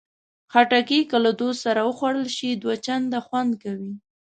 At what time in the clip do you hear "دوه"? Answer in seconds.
2.63-2.75